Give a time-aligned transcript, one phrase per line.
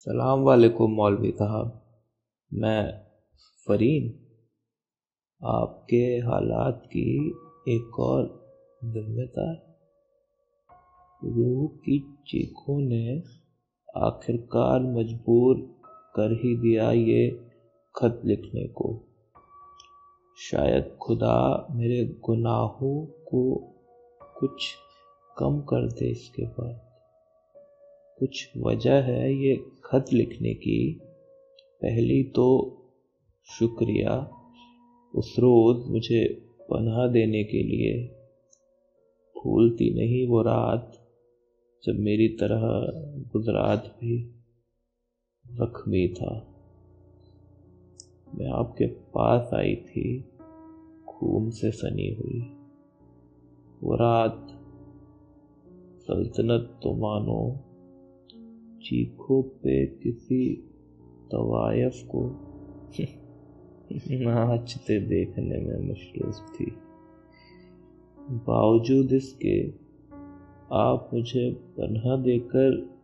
[0.00, 1.82] सलाम वालेकुम मौलवी साहब।
[2.54, 3.00] मैं
[3.68, 4.26] फरीन
[5.44, 7.30] आपके हालात की
[7.68, 8.52] एक और
[8.84, 9.78] जिम्मेदार।
[11.24, 13.22] रूह की चीखों ने
[13.96, 15.56] आखिरकार मजबूर
[16.16, 17.50] कर ही दिया ये
[17.96, 19.04] खत लिखने को।
[20.50, 23.56] शायद खुदा मेरे गुनाहों को
[24.40, 24.74] कुछ
[25.38, 26.87] कम कर दे इसके बाद।
[28.18, 31.00] कुछ वजह है ये खत लिखने की।
[31.82, 32.46] पहली तो
[33.44, 34.30] शुक्रिया,
[35.14, 38.06] उस रोज़ मुझे पनाह देने के लिए
[39.44, 40.92] भूलती नहीं वो रात
[41.84, 42.60] जब मेरी तरह
[43.32, 44.34] गुजरात भी
[45.46, 46.54] जख्मी था।
[48.34, 50.22] मैं आपके पास आई थी,
[51.08, 52.40] खून से सनी हुई।
[53.82, 54.46] वो रात
[56.00, 57.64] सल्तनत तो मानो
[58.82, 60.56] चीखों पे किसी
[61.32, 62.20] तवायफ को
[64.10, 66.66] नाचते देखने में मशरूफ थी।
[68.30, 69.68] बावजूद इसके,
[70.72, 72.98] आप मुझे पन्हा देकर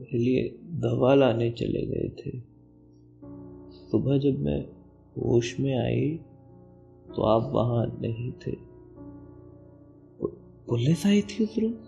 [0.00, 2.40] मेरे लिए दवा लाने चले गए थे।
[3.72, 4.60] सुबह जब मैं
[5.18, 6.20] होश में आई
[7.16, 8.56] तो आप वहाँ नहीं थे।
[10.68, 11.85] पुलिस आई थी उस रोज?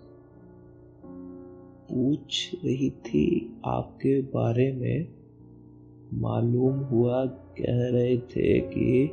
[1.99, 3.23] पूछ रही थी।
[3.65, 5.07] आपके बारे में
[6.13, 7.25] मालूम हुआ
[7.57, 9.11] कह रहे थे कि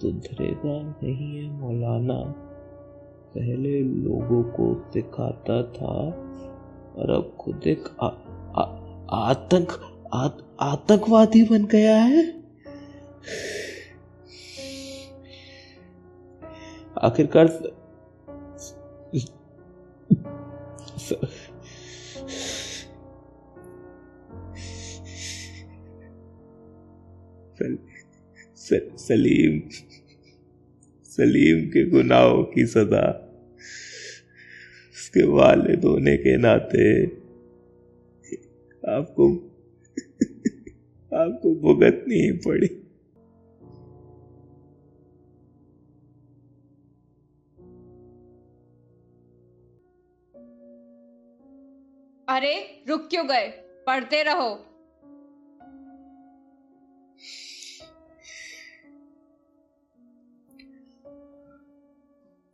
[0.00, 2.16] सुधरेगा नहीं है मौलाना।
[3.34, 5.94] पहले लोगों को सिखाता था
[6.96, 7.88] और अब खुद एक
[9.12, 9.68] आतंक
[10.62, 12.24] आतंकवादी बन गया है।
[17.02, 17.46] आखिरकार
[27.62, 29.62] सलीम
[31.04, 33.30] सलीम के गुनाहों की सजा,
[34.92, 37.06] उसके वालिद होने के नाते
[38.88, 39.34] आपको
[41.14, 42.80] आपको भुगतनी ही पड़ी।
[52.28, 53.52] अरे, रुक क्यों गए?
[53.86, 54.73] पढ़ते रहो।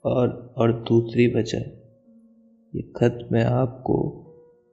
[0.05, 1.59] और और दूसरी वजह
[2.75, 4.03] ये खत मैं आपको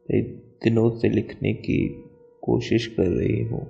[0.07, 0.21] कई
[0.63, 2.03] दिनों से लिखने की
[2.41, 3.61] कोशिश कर रही हूँ।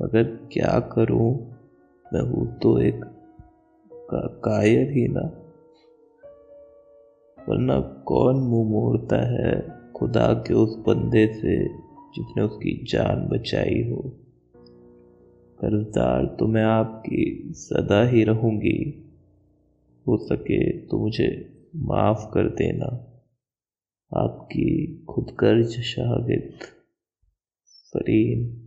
[0.00, 1.52] मगर क्या करूँ?
[2.12, 3.00] मैं हूँ तो एक
[3.92, 5.42] का, कायर ही ना।
[7.48, 11.68] वरना कौन मुँह मोड़ता है खुदा के उस बंदे से
[12.14, 14.25] जिसने उसकी जान बचाई हो?
[15.60, 19.02] कर्जदार तो मैं आपकी सदा ही रहूँगी।
[20.08, 22.86] हो सके तो मुझे माफ़ कर देना।
[24.16, 26.58] आपकी खुदगर्ज शागिद
[27.94, 28.65] फरीन।